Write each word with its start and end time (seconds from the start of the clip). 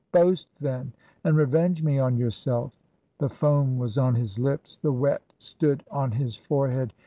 Boast 0.11 0.47
then, 0.59 0.93
and 1.23 1.37
revenge 1.37 1.83
me 1.83 1.99
on 1.99 2.17
yourself.' 2.17 2.75
The 3.19 3.29
foam 3.29 3.77
was 3.77 3.99
on 3.99 4.15
his 4.15 4.39
lips; 4.39 4.77
the 4.77 4.91
wet 4.91 5.21
stood 5.37 5.83
on 5.91 6.13
his 6.13 6.35
forehead. 6.35 6.91